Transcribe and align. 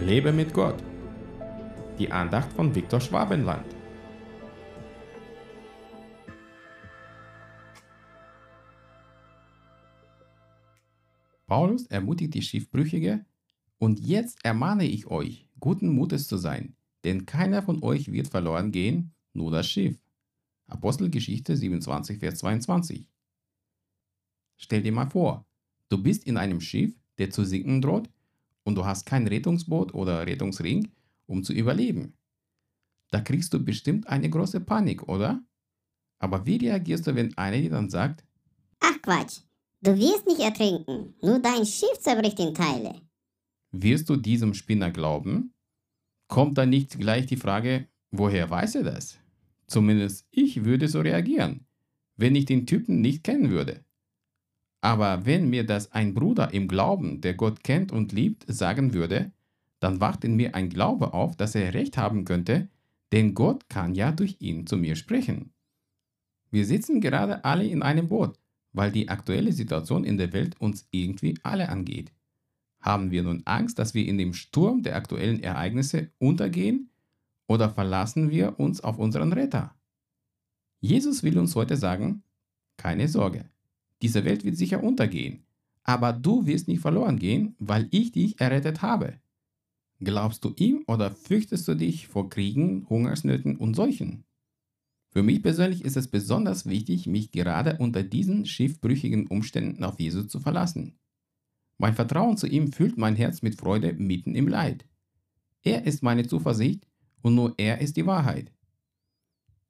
Lebe 0.00 0.32
mit 0.32 0.52
Gott. 0.52 0.82
Die 1.98 2.10
Andacht 2.10 2.52
von 2.52 2.74
Viktor 2.74 3.00
Schwabenland. 3.00 3.64
Paulus 11.46 11.86
ermutigt 11.86 12.34
die 12.34 12.42
Schiffbrüchige, 12.42 13.24
und 13.78 14.00
jetzt 14.00 14.44
ermahne 14.44 14.84
ich 14.84 15.06
euch, 15.06 15.48
guten 15.60 15.88
Mutes 15.88 16.26
zu 16.26 16.36
sein, 16.38 16.76
denn 17.04 17.24
keiner 17.24 17.62
von 17.62 17.82
euch 17.82 18.10
wird 18.10 18.28
verloren 18.28 18.72
gehen, 18.72 19.14
nur 19.32 19.52
das 19.52 19.68
Schiff. 19.68 19.96
Apostelgeschichte 20.66 21.56
27, 21.56 22.18
Vers 22.18 22.38
22. 22.38 23.08
Stell 24.56 24.82
dir 24.82 24.92
mal 24.92 25.08
vor, 25.08 25.46
du 25.88 26.02
bist 26.02 26.24
in 26.24 26.36
einem 26.36 26.60
Schiff, 26.60 26.98
der 27.18 27.30
zu 27.30 27.44
sinken 27.44 27.80
droht, 27.80 28.10
und 28.64 28.74
du 28.74 28.84
hast 28.84 29.06
kein 29.06 29.26
Rettungsboot 29.26 29.94
oder 29.94 30.26
Rettungsring, 30.26 30.88
um 31.26 31.44
zu 31.44 31.52
überleben. 31.52 32.14
Da 33.10 33.20
kriegst 33.20 33.54
du 33.54 33.64
bestimmt 33.64 34.08
eine 34.08 34.28
große 34.28 34.60
Panik, 34.60 35.08
oder? 35.08 35.42
Aber 36.18 36.46
wie 36.46 36.56
reagierst 36.56 37.06
du, 37.06 37.14
wenn 37.14 37.36
einer 37.36 37.58
dir 37.58 37.70
dann 37.70 37.90
sagt, 37.90 38.24
Ach 38.80 39.00
Quatsch, 39.02 39.40
du 39.82 39.96
wirst 39.96 40.26
nicht 40.26 40.40
ertrinken, 40.40 41.14
nur 41.22 41.38
dein 41.38 41.64
Schiff 41.64 41.98
zerbricht 42.00 42.40
in 42.40 42.54
Teile. 42.54 43.00
wirst 43.72 44.08
du 44.08 44.16
diesem 44.16 44.54
Spinner 44.54 44.90
glauben? 44.90 45.52
Kommt 46.28 46.58
dann 46.58 46.70
nicht 46.70 46.98
gleich 46.98 47.26
die 47.26 47.36
Frage, 47.36 47.88
woher 48.10 48.48
weiß 48.48 48.76
er 48.76 48.84
das? 48.84 49.18
Zumindest 49.66 50.26
ich 50.30 50.64
würde 50.64 50.88
so 50.88 51.00
reagieren, 51.00 51.66
wenn 52.16 52.34
ich 52.34 52.46
den 52.46 52.66
Typen 52.66 53.00
nicht 53.00 53.24
kennen 53.24 53.50
würde. 53.50 53.83
Aber 54.84 55.24
wenn 55.24 55.48
mir 55.48 55.64
das 55.64 55.92
ein 55.92 56.12
Bruder 56.12 56.52
im 56.52 56.68
Glauben, 56.68 57.22
der 57.22 57.32
Gott 57.32 57.64
kennt 57.64 57.90
und 57.90 58.12
liebt, 58.12 58.44
sagen 58.48 58.92
würde, 58.92 59.32
dann 59.80 59.98
wacht 59.98 60.24
in 60.24 60.36
mir 60.36 60.54
ein 60.54 60.68
Glaube 60.68 61.14
auf, 61.14 61.36
dass 61.36 61.54
er 61.54 61.72
recht 61.72 61.96
haben 61.96 62.26
könnte, 62.26 62.68
denn 63.10 63.32
Gott 63.32 63.70
kann 63.70 63.94
ja 63.94 64.12
durch 64.12 64.36
ihn 64.40 64.66
zu 64.66 64.76
mir 64.76 64.94
sprechen. 64.94 65.54
Wir 66.50 66.66
sitzen 66.66 67.00
gerade 67.00 67.46
alle 67.46 67.66
in 67.66 67.82
einem 67.82 68.08
Boot, 68.08 68.38
weil 68.74 68.92
die 68.92 69.08
aktuelle 69.08 69.52
Situation 69.52 70.04
in 70.04 70.18
der 70.18 70.34
Welt 70.34 70.60
uns 70.60 70.86
irgendwie 70.90 71.38
alle 71.42 71.70
angeht. 71.70 72.12
Haben 72.78 73.10
wir 73.10 73.22
nun 73.22 73.40
Angst, 73.46 73.78
dass 73.78 73.94
wir 73.94 74.06
in 74.06 74.18
dem 74.18 74.34
Sturm 74.34 74.82
der 74.82 74.96
aktuellen 74.96 75.42
Ereignisse 75.42 76.10
untergehen 76.18 76.90
oder 77.46 77.70
verlassen 77.70 78.30
wir 78.30 78.60
uns 78.60 78.82
auf 78.82 78.98
unseren 78.98 79.32
Retter? 79.32 79.74
Jesus 80.82 81.22
will 81.22 81.38
uns 81.38 81.56
heute 81.56 81.78
sagen, 81.78 82.22
keine 82.76 83.08
Sorge, 83.08 83.48
diese 84.04 84.26
Welt 84.26 84.44
wird 84.44 84.58
sicher 84.58 84.84
untergehen, 84.84 85.46
aber 85.82 86.12
du 86.12 86.44
wirst 86.44 86.68
nicht 86.68 86.82
verloren 86.82 87.18
gehen, 87.18 87.54
weil 87.58 87.88
ich 87.90 88.12
dich 88.12 88.38
errettet 88.38 88.82
habe. 88.82 89.18
Glaubst 89.98 90.44
du 90.44 90.52
ihm 90.56 90.84
oder 90.86 91.10
fürchtest 91.10 91.66
du 91.66 91.74
dich 91.74 92.06
vor 92.06 92.28
Kriegen, 92.28 92.86
Hungersnöten 92.90 93.56
und 93.56 93.74
Seuchen? 93.74 94.24
Für 95.08 95.22
mich 95.22 95.42
persönlich 95.42 95.86
ist 95.86 95.96
es 95.96 96.08
besonders 96.08 96.66
wichtig, 96.66 97.06
mich 97.06 97.30
gerade 97.30 97.78
unter 97.78 98.02
diesen 98.02 98.44
schiffbrüchigen 98.44 99.26
Umständen 99.26 99.82
auf 99.84 99.98
Jesus 99.98 100.28
zu 100.28 100.38
verlassen. 100.38 100.98
Mein 101.78 101.94
Vertrauen 101.94 102.36
zu 102.36 102.46
ihm 102.46 102.72
füllt 102.72 102.98
mein 102.98 103.16
Herz 103.16 103.40
mit 103.40 103.54
Freude 103.54 103.94
mitten 103.94 104.34
im 104.34 104.48
Leid. 104.48 104.84
Er 105.62 105.86
ist 105.86 106.02
meine 106.02 106.26
Zuversicht 106.26 106.86
und 107.22 107.36
nur 107.36 107.54
er 107.56 107.80
ist 107.80 107.96
die 107.96 108.04
Wahrheit. 108.04 108.52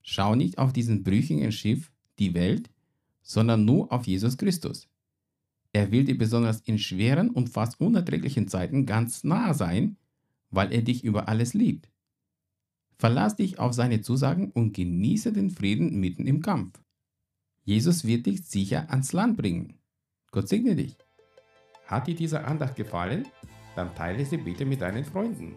Schau 0.02 0.34
nicht 0.34 0.58
auf 0.58 0.72
diesen 0.72 1.04
brüchigen 1.04 1.52
Schiff, 1.52 1.92
die 2.18 2.34
Welt, 2.34 2.73
sondern 3.24 3.64
nur 3.64 3.92
auf 3.92 4.06
Jesus 4.06 4.36
Christus. 4.36 4.88
Er 5.72 5.90
will 5.90 6.04
dir 6.04 6.16
besonders 6.16 6.60
in 6.60 6.78
schweren 6.78 7.30
und 7.30 7.48
fast 7.48 7.80
unerträglichen 7.80 8.46
Zeiten 8.46 8.86
ganz 8.86 9.24
nah 9.24 9.54
sein, 9.54 9.96
weil 10.50 10.72
er 10.72 10.82
dich 10.82 11.02
über 11.02 11.28
alles 11.28 11.52
liebt. 11.52 11.90
Verlass 12.96 13.34
dich 13.34 13.58
auf 13.58 13.72
seine 13.72 14.00
Zusagen 14.02 14.52
und 14.52 14.72
genieße 14.72 15.32
den 15.32 15.50
Frieden 15.50 15.98
mitten 15.98 16.28
im 16.28 16.42
Kampf. 16.42 16.80
Jesus 17.64 18.04
wird 18.04 18.26
dich 18.26 18.44
sicher 18.44 18.88
ans 18.90 19.12
Land 19.12 19.36
bringen. 19.36 19.80
Gott 20.30 20.48
segne 20.48 20.76
dich. 20.76 20.96
Hat 21.86 22.06
dir 22.06 22.14
diese 22.14 22.44
Andacht 22.44 22.76
gefallen? 22.76 23.26
Dann 23.74 23.94
teile 23.96 24.24
sie 24.24 24.36
bitte 24.36 24.64
mit 24.64 24.80
deinen 24.80 25.04
Freunden. 25.04 25.56